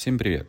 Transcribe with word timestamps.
Всем 0.00 0.16
привет! 0.16 0.46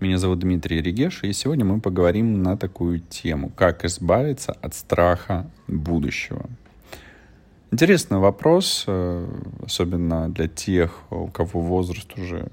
Меня 0.00 0.18
зовут 0.18 0.40
Дмитрий 0.40 0.82
Регеш, 0.82 1.24
и 1.24 1.32
сегодня 1.32 1.64
мы 1.64 1.80
поговорим 1.80 2.42
на 2.42 2.58
такую 2.58 2.98
тему, 2.98 3.48
как 3.48 3.86
избавиться 3.86 4.52
от 4.52 4.74
страха 4.74 5.50
будущего. 5.66 6.44
Интересный 7.70 8.18
вопрос, 8.18 8.84
э, 8.86 9.26
особенно 9.64 10.28
для 10.28 10.46
тех, 10.46 11.10
у 11.10 11.28
кого 11.28 11.62
возраст 11.62 12.12
уже 12.18 12.48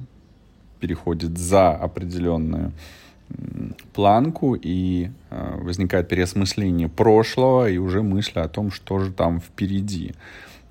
переходит 0.79 1.38
за 1.38 1.71
определенную 1.71 2.71
планку, 3.92 4.56
и 4.56 5.10
э, 5.32 5.58
возникает 5.62 6.08
переосмысление 6.08 6.88
прошлого, 6.88 7.70
и 7.70 7.78
уже 7.80 8.02
мысли 8.02 8.40
о 8.40 8.48
том, 8.48 8.71
что 8.71 9.00
же 9.00 9.12
там 9.12 9.42
впереди 9.42 10.14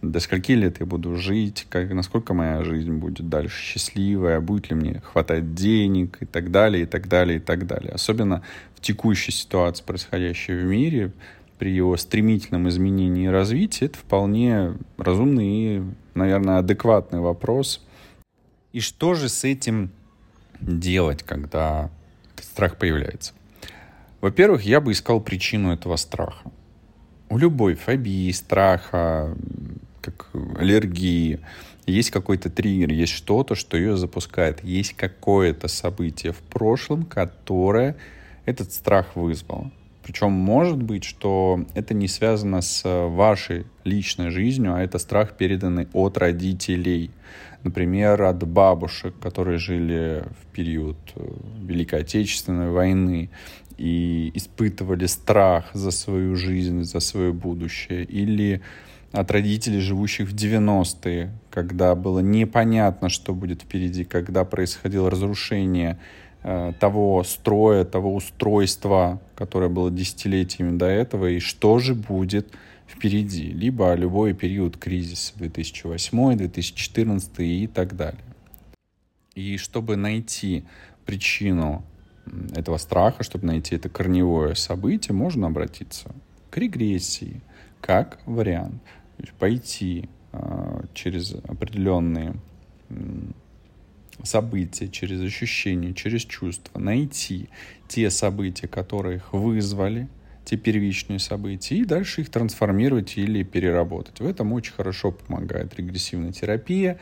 до 0.02 0.20
скольки 0.20 0.52
лет 0.52 0.78
я 0.80 0.86
буду 0.86 1.16
жить, 1.16 1.66
как, 1.68 1.90
насколько 1.92 2.32
моя 2.32 2.62
жизнь 2.62 2.92
будет 2.92 3.28
дальше 3.28 3.60
счастливая, 3.60 4.40
будет 4.40 4.70
ли 4.70 4.76
мне 4.76 5.00
хватать 5.00 5.54
денег 5.54 6.18
и 6.20 6.24
так 6.24 6.50
далее, 6.50 6.84
и 6.84 6.86
так 6.86 7.08
далее, 7.08 7.38
и 7.38 7.40
так 7.40 7.66
далее. 7.66 7.92
Особенно 7.92 8.42
в 8.76 8.80
текущей 8.80 9.32
ситуации, 9.32 9.82
происходящей 9.84 10.54
в 10.54 10.64
мире, 10.64 11.12
при 11.58 11.72
его 11.72 11.96
стремительном 11.96 12.68
изменении 12.68 13.24
и 13.24 13.28
развитии, 13.28 13.86
это 13.86 13.98
вполне 13.98 14.74
разумный 14.96 15.46
и, 15.48 15.82
наверное, 16.14 16.58
адекватный 16.58 17.18
вопрос. 17.18 17.84
И 18.72 18.78
что 18.78 19.14
же 19.14 19.28
с 19.28 19.42
этим 19.42 19.90
делать, 20.60 21.24
когда 21.24 21.90
этот 22.34 22.44
страх 22.44 22.76
появляется? 22.76 23.32
Во-первых, 24.20 24.62
я 24.62 24.80
бы 24.80 24.92
искал 24.92 25.20
причину 25.20 25.72
этого 25.72 25.96
страха. 25.96 26.50
У 27.28 27.38
любой 27.38 27.74
фобии, 27.74 28.30
страха, 28.30 29.36
как 30.00 30.28
аллергии, 30.58 31.40
есть 31.86 32.10
какой-то 32.10 32.50
триггер, 32.50 32.92
есть 32.92 33.12
что-то, 33.12 33.54
что 33.54 33.76
ее 33.76 33.96
запускает, 33.96 34.62
есть 34.62 34.94
какое-то 34.94 35.68
событие 35.68 36.32
в 36.32 36.38
прошлом, 36.38 37.04
которое 37.04 37.96
этот 38.44 38.72
страх 38.72 39.16
вызвало. 39.16 39.70
Причем 40.08 40.32
может 40.32 40.82
быть, 40.82 41.04
что 41.04 41.66
это 41.74 41.92
не 41.92 42.08
связано 42.08 42.62
с 42.62 42.82
вашей 43.08 43.66
личной 43.84 44.30
жизнью, 44.30 44.74
а 44.74 44.80
это 44.80 44.98
страх, 44.98 45.36
переданный 45.36 45.86
от 45.92 46.16
родителей. 46.16 47.10
Например, 47.62 48.22
от 48.22 48.42
бабушек, 48.48 49.14
которые 49.20 49.58
жили 49.58 50.24
в 50.40 50.46
период 50.54 50.96
э, 51.14 51.28
Великой 51.60 52.00
Отечественной 52.00 52.70
войны 52.70 53.28
и 53.76 54.30
испытывали 54.34 55.06
страх 55.06 55.66
за 55.74 55.90
свою 55.90 56.36
жизнь, 56.36 56.84
за 56.84 57.00
свое 57.00 57.32
будущее. 57.32 58.04
Или 58.04 58.62
от 59.12 59.30
родителей, 59.30 59.80
живущих 59.80 60.28
в 60.28 60.34
90-е, 60.34 61.32
когда 61.50 61.94
было 61.94 62.20
непонятно, 62.20 63.08
что 63.08 63.34
будет 63.34 63.62
впереди, 63.62 64.04
когда 64.04 64.44
происходило 64.44 65.10
разрушение 65.10 65.98
э, 66.42 66.72
того 66.78 67.24
строя, 67.24 67.84
того 67.84 68.14
устройства, 68.14 69.20
которое 69.34 69.70
было 69.70 69.90
десятилетиями 69.90 70.76
до 70.76 70.86
этого, 70.86 71.26
и 71.26 71.38
что 71.38 71.78
же 71.78 71.94
будет 71.94 72.52
впереди, 72.86 73.50
либо 73.50 73.94
любой 73.94 74.34
период 74.34 74.76
кризиса 74.76 75.32
2008, 75.36 76.36
2014 76.36 77.40
и 77.40 77.66
так 77.66 77.96
далее. 77.96 78.20
И 79.34 79.56
чтобы 79.56 79.96
найти 79.96 80.64
причину 81.06 81.84
этого 82.54 82.76
страха, 82.76 83.22
чтобы 83.22 83.46
найти 83.46 83.76
это 83.76 83.88
корневое 83.88 84.54
событие, 84.54 85.14
можно 85.14 85.46
обратиться 85.46 86.14
к 86.50 86.56
регрессии, 86.56 87.40
как 87.80 88.18
вариант 88.26 88.82
пойти 89.38 90.08
э, 90.32 90.82
через 90.94 91.34
определенные 91.34 92.34
события, 94.22 94.88
через 94.88 95.20
ощущения, 95.20 95.94
через 95.94 96.22
чувства, 96.22 96.78
найти 96.78 97.48
те 97.86 98.10
события, 98.10 98.68
которые 98.68 99.16
их 99.16 99.32
вызвали, 99.32 100.08
те 100.44 100.56
первичные 100.56 101.18
события, 101.18 101.76
и 101.76 101.84
дальше 101.84 102.22
их 102.22 102.30
трансформировать 102.30 103.18
или 103.18 103.42
переработать. 103.42 104.20
В 104.20 104.26
этом 104.26 104.52
очень 104.52 104.72
хорошо 104.72 105.12
помогает 105.12 105.74
регрессивная 105.78 106.32
терапия, 106.32 106.98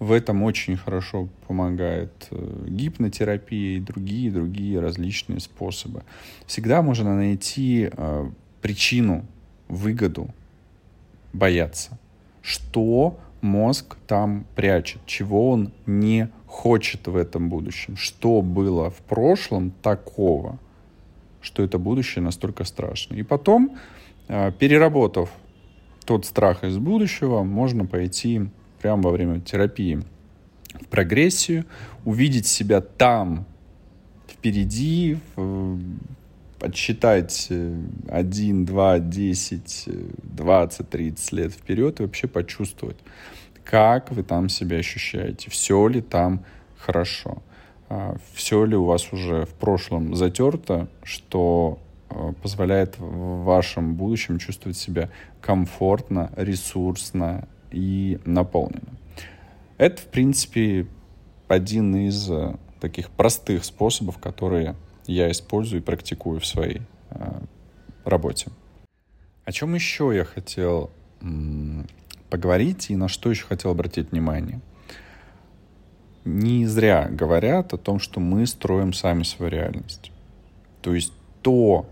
в 0.00 0.12
этом 0.12 0.42
очень 0.42 0.76
хорошо 0.76 1.28
помогает 1.46 2.26
э, 2.30 2.66
гипнотерапия 2.68 3.76
и 3.76 3.80
другие, 3.80 4.30
другие 4.30 4.80
различные 4.80 5.40
способы. 5.40 6.04
Всегда 6.46 6.82
можно 6.82 7.14
найти 7.14 7.90
э, 7.92 8.30
причину, 8.62 9.26
выгоду 9.70 10.28
бояться. 11.32 11.98
Что 12.42 13.18
мозг 13.40 13.96
там 14.06 14.44
прячет, 14.54 15.00
чего 15.06 15.50
он 15.50 15.72
не 15.86 16.28
хочет 16.46 17.06
в 17.06 17.16
этом 17.16 17.48
будущем, 17.48 17.96
что 17.96 18.42
было 18.42 18.90
в 18.90 18.96
прошлом 18.96 19.70
такого, 19.82 20.58
что 21.40 21.62
это 21.62 21.78
будущее 21.78 22.22
настолько 22.22 22.64
страшно. 22.64 23.14
И 23.14 23.22
потом, 23.22 23.78
а, 24.28 24.50
переработав 24.50 25.30
тот 26.04 26.26
страх 26.26 26.64
из 26.64 26.76
будущего, 26.76 27.42
можно 27.42 27.86
пойти 27.86 28.48
прямо 28.82 29.04
во 29.04 29.10
время 29.10 29.40
терапии 29.40 30.02
в 30.80 30.86
прогрессию, 30.86 31.64
увидеть 32.04 32.46
себя 32.46 32.80
там, 32.80 33.46
впереди, 34.28 35.18
подсчитать 36.60 37.48
1, 37.50 38.64
2, 38.66 38.98
10, 39.00 39.88
20, 40.22 40.90
30 40.90 41.32
лет 41.32 41.52
вперед 41.52 41.98
и 41.98 42.02
вообще 42.04 42.28
почувствовать, 42.28 42.98
как 43.64 44.12
вы 44.12 44.22
там 44.22 44.48
себя 44.48 44.76
ощущаете, 44.76 45.50
все 45.50 45.88
ли 45.88 46.02
там 46.02 46.44
хорошо, 46.76 47.42
а, 47.88 48.16
все 48.34 48.64
ли 48.64 48.76
у 48.76 48.84
вас 48.84 49.12
уже 49.12 49.46
в 49.46 49.54
прошлом 49.54 50.14
затерто, 50.14 50.88
что 51.02 51.78
а, 52.10 52.32
позволяет 52.42 52.98
в 52.98 53.44
вашем 53.44 53.94
будущем 53.94 54.38
чувствовать 54.38 54.76
себя 54.76 55.08
комфортно, 55.40 56.30
ресурсно 56.36 57.48
и 57.72 58.18
наполненно. 58.26 58.96
Это, 59.78 60.02
в 60.02 60.06
принципе, 60.06 60.86
один 61.48 61.96
из 61.96 62.30
а, 62.30 62.58
таких 62.80 63.08
простых 63.10 63.64
способов, 63.64 64.18
которые 64.18 64.76
я 65.12 65.30
использую 65.30 65.82
и 65.82 65.84
практикую 65.84 66.40
в 66.40 66.46
своей 66.46 66.82
э, 67.10 67.40
работе. 68.04 68.50
О 69.44 69.52
чем 69.52 69.74
еще 69.74 70.12
я 70.14 70.24
хотел 70.24 70.90
поговорить 72.30 72.90
и 72.90 72.96
на 72.96 73.08
что 73.08 73.30
еще 73.30 73.44
хотел 73.44 73.72
обратить 73.72 74.12
внимание? 74.12 74.60
Не 76.24 76.66
зря 76.66 77.08
говорят 77.10 77.72
о 77.72 77.78
том, 77.78 77.98
что 77.98 78.20
мы 78.20 78.46
строим 78.46 78.92
сами 78.92 79.22
свою 79.22 79.50
реальность. 79.50 80.12
То 80.82 80.94
есть 80.94 81.12
то, 81.42 81.86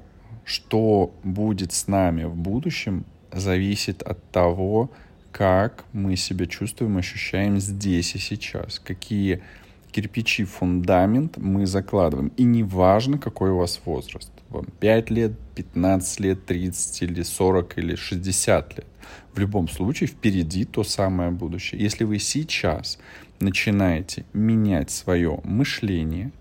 что 0.45 1.13
будет 1.25 1.73
с 1.73 1.89
нами 1.89 2.25
в 2.25 2.35
будущем, 2.35 3.05
зависит 3.33 4.03
от 4.03 4.23
того, 4.31 4.91
как 5.33 5.85
мы 5.93 6.17
себя 6.17 6.47
чувствуем, 6.47 6.97
ощущаем 6.97 7.59
здесь 7.59 8.15
и 8.15 8.19
сейчас, 8.19 8.79
какие 8.79 9.43
кирпичи, 9.91 10.45
фундамент 10.45 11.37
мы 11.37 11.67
закладываем. 11.67 12.33
И 12.37 12.45
неважно, 12.45 13.19
какой 13.19 13.51
у 13.51 13.59
вас 13.59 13.81
возраст. 13.85 14.31
Вам 14.49 14.67
5 14.81 15.11
лет, 15.11 15.33
15 15.55 16.21
лет, 16.21 16.47
30 16.47 17.03
или 17.03 17.23
40 17.23 17.79
или 17.79 17.95
60 17.95 18.79
лет. 18.79 18.87
В 19.35 19.39
любом 19.39 19.69
случае 19.69 20.09
впереди 20.09 20.65
то 20.65 20.85
самое 20.85 21.31
будущее. 21.31 21.81
Если 21.81 22.05
вы 22.05 22.19
сейчас 22.19 22.99
начинаете 23.41 24.25
менять 24.33 24.91
свое 24.91 25.41
мышление, 25.45 26.33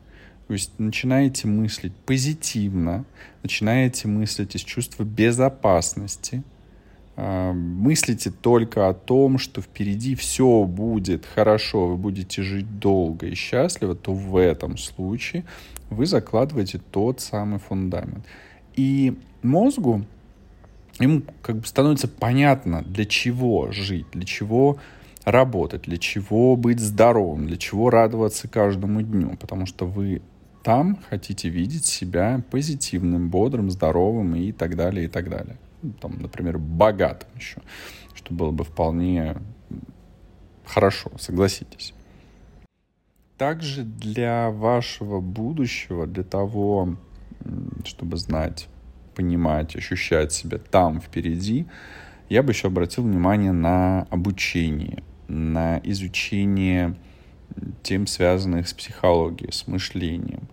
то 0.48 0.54
есть 0.54 0.72
начинаете 0.78 1.48
мыслить 1.48 1.96
позитивно, 2.06 3.06
начинаете 3.44 4.08
мыслить 4.08 4.56
из 4.56 4.62
чувства 4.62 5.04
безопасности– 5.04 6.44
мыслите 7.18 8.30
только 8.30 8.90
о 8.90 8.94
том, 8.94 9.40
что 9.40 9.60
впереди 9.62 10.14
все 10.14 10.64
будет 10.66 11.26
хорошо, 11.26 11.88
вы 11.88 11.98
будете 11.98 12.44
жить 12.44 12.80
долго 12.80 13.26
и 13.26 13.34
счастливо, 13.34 13.96
то 13.96 14.14
в 14.14 14.38
этом 14.38 14.78
случае 14.78 15.44
вы 15.90 16.06
закладываете 16.06 16.80
тот 16.92 17.20
самый 17.20 17.58
фундамент. 17.60 18.24
И 18.76 19.18
мозгу 19.42 20.06
ему 21.00 21.24
как 21.42 21.58
бы 21.58 21.66
становится 21.66 22.08
понятно, 22.08 22.84
для 22.84 23.06
чего 23.06 23.72
жить, 23.72 24.06
для 24.12 24.24
чего 24.24 24.78
работать, 25.26 25.82
для 25.82 25.98
чего 25.98 26.56
быть 26.56 26.80
здоровым, 26.80 27.48
для 27.48 27.58
чего 27.58 27.90
радоваться 27.90 28.48
каждому 28.48 29.02
дню, 29.02 29.36
потому 29.38 29.66
что 29.66 29.88
вы 29.88 30.22
там 30.64 31.00
хотите 31.10 31.50
видеть 31.50 31.86
себя 31.86 32.44
позитивным, 32.52 33.30
бодрым, 33.30 33.72
здоровым 33.72 34.36
и 34.36 34.52
так 34.52 34.76
далее, 34.76 35.06
и 35.06 35.08
так 35.08 35.30
далее 35.30 35.58
там, 36.00 36.20
например, 36.20 36.58
богатым 36.58 37.30
еще, 37.36 37.62
что 38.14 38.34
было 38.34 38.52
бы 38.52 38.64
вполне 38.64 39.38
хорошо, 40.66 41.12
согласитесь. 41.18 41.94
Также 43.38 43.84
для 43.84 44.50
вашего 44.50 45.20
будущего, 45.22 46.08
для 46.08 46.24
того, 46.24 46.96
чтобы 47.86 48.18
знать, 48.18 48.68
понимать, 49.16 49.76
ощущать 49.76 50.32
себя 50.32 50.58
там 50.58 51.00
впереди, 51.00 51.68
я 52.30 52.44
бы 52.44 52.52
еще 52.52 52.68
обратил 52.68 53.04
внимание 53.04 53.52
на 53.52 54.04
обучение, 54.10 55.04
на 55.28 55.80
изучение 55.84 56.96
тем, 57.84 58.08
связанных 58.08 58.68
с 58.68 58.74
психологией, 58.74 59.54
с 59.54 59.68
мышлением, 59.68 60.48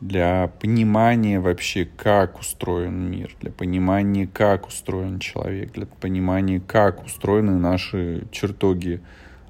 для 0.00 0.48
понимания 0.60 1.40
вообще, 1.40 1.84
как 1.84 2.38
устроен 2.38 3.10
мир, 3.10 3.34
для 3.40 3.50
понимания, 3.50 4.26
как 4.26 4.66
устроен 4.66 5.18
человек, 5.18 5.72
для 5.72 5.86
понимания, 5.86 6.60
как 6.60 7.04
устроены 7.04 7.58
наши 7.58 8.24
чертоги 8.30 9.00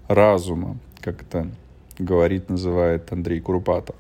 разума, 0.09 0.79
как 1.01 1.23
это 1.23 1.51
говорит, 1.99 2.49
называет 2.49 3.13
Андрей 3.13 3.41
Курпатов. 3.41 3.97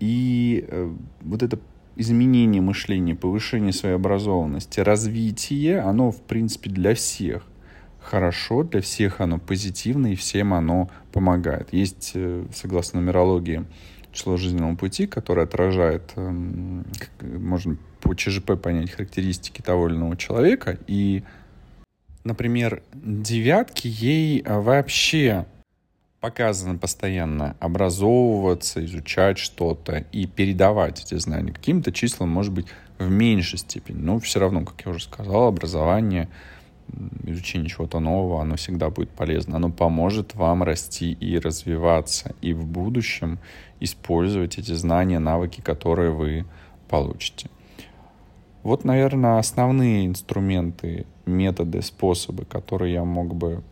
И 0.00 0.66
э, 0.68 0.92
вот 1.22 1.42
это 1.42 1.58
изменение 1.96 2.62
мышления, 2.62 3.14
повышение 3.14 3.72
своей 3.72 3.94
образованности, 3.94 4.80
развитие, 4.80 5.80
оно, 5.80 6.10
в 6.10 6.20
принципе, 6.22 6.70
для 6.70 6.94
всех 6.94 7.42
хорошо, 8.00 8.62
для 8.62 8.80
всех 8.80 9.20
оно 9.20 9.38
позитивно, 9.38 10.12
и 10.12 10.14
всем 10.14 10.54
оно 10.54 10.88
помогает. 11.12 11.72
Есть, 11.72 12.12
э, 12.14 12.44
согласно 12.54 13.00
нумерологии, 13.00 13.64
число 14.16 14.36
жизненного 14.36 14.74
пути, 14.76 15.06
которое 15.06 15.42
отражает, 15.42 16.12
эм, 16.16 16.84
можно 17.20 17.76
по 18.00 18.14
ЧЖП 18.14 18.60
понять 18.60 18.90
характеристики 18.90 19.62
того 19.62 19.88
или 19.88 19.96
иного 19.96 20.16
человека, 20.16 20.78
и, 20.86 21.22
например, 22.24 22.82
девятки 22.94 23.86
ей 23.88 24.42
э, 24.42 24.58
вообще 24.60 25.46
показано 26.20 26.78
постоянно 26.78 27.56
образовываться, 27.60 28.84
изучать 28.84 29.38
что-то 29.38 30.04
и 30.12 30.26
передавать 30.26 31.04
эти 31.04 31.16
знания. 31.18 31.52
Каким-то 31.52 31.92
числам, 31.92 32.30
может 32.30 32.52
быть, 32.52 32.66
в 32.98 33.10
меньшей 33.10 33.58
степени. 33.58 33.98
Но 33.98 34.18
все 34.18 34.40
равно, 34.40 34.64
как 34.64 34.84
я 34.84 34.90
уже 34.90 35.04
сказал, 35.04 35.46
образование, 35.46 36.28
изучение 37.24 37.68
чего-то 37.68 38.00
нового, 38.00 38.42
оно 38.42 38.56
всегда 38.56 38.90
будет 38.90 39.10
полезно. 39.10 39.56
Оно 39.56 39.70
поможет 39.70 40.34
вам 40.34 40.62
расти 40.62 41.12
и 41.12 41.38
развиваться. 41.38 42.34
И 42.40 42.52
в 42.52 42.66
будущем 42.66 43.38
использовать 43.80 44.58
эти 44.58 44.72
знания, 44.72 45.18
навыки, 45.18 45.60
которые 45.60 46.10
вы 46.10 46.44
получите. 46.88 47.50
Вот, 48.62 48.84
наверное, 48.84 49.38
основные 49.38 50.06
инструменты, 50.06 51.06
методы, 51.24 51.82
способы, 51.82 52.44
которые 52.44 52.94
я 52.94 53.04
мог 53.04 53.34
бы 53.34 53.62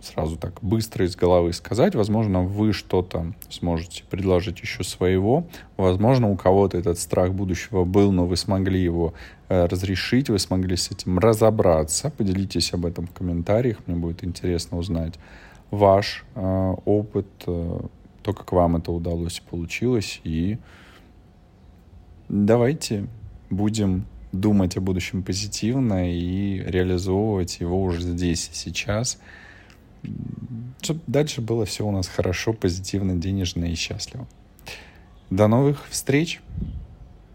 сразу 0.00 0.36
так 0.36 0.58
быстро 0.62 1.04
из 1.04 1.16
головы 1.16 1.52
сказать. 1.52 1.94
Возможно, 1.94 2.42
вы 2.42 2.72
что-то 2.72 3.32
сможете 3.50 4.04
предложить 4.08 4.60
еще 4.60 4.84
своего. 4.84 5.46
Возможно, 5.76 6.30
у 6.30 6.36
кого-то 6.36 6.78
этот 6.78 6.98
страх 6.98 7.32
будущего 7.32 7.84
был, 7.84 8.12
но 8.12 8.26
вы 8.26 8.36
смогли 8.36 8.80
его 8.80 9.14
э, 9.48 9.66
разрешить, 9.66 10.30
вы 10.30 10.38
смогли 10.38 10.76
с 10.76 10.90
этим 10.90 11.18
разобраться. 11.18 12.10
Поделитесь 12.10 12.72
об 12.72 12.86
этом 12.86 13.06
в 13.06 13.12
комментариях, 13.12 13.78
мне 13.86 13.96
будет 13.96 14.24
интересно 14.24 14.78
узнать 14.78 15.14
ваш 15.70 16.24
э, 16.34 16.74
опыт, 16.84 17.26
э, 17.46 17.80
то, 18.22 18.32
как 18.32 18.52
вам 18.52 18.76
это 18.76 18.92
удалось 18.92 19.38
и 19.38 19.50
получилось. 19.50 20.20
И 20.22 20.58
давайте 22.28 23.06
будем 23.50 24.06
думать 24.30 24.76
о 24.76 24.80
будущем 24.80 25.22
позитивно 25.22 26.12
и 26.12 26.58
реализовывать 26.58 27.60
его 27.60 27.82
уже 27.82 28.00
здесь 28.02 28.50
и 28.52 28.54
сейчас– 28.54 29.18
чтобы 30.80 31.00
дальше 31.06 31.40
было 31.40 31.64
все 31.64 31.86
у 31.86 31.90
нас 31.90 32.08
хорошо, 32.08 32.52
позитивно, 32.52 33.16
денежно 33.16 33.64
и 33.64 33.74
счастливо. 33.74 34.26
До 35.30 35.48
новых 35.48 35.86
встреч! 35.88 36.40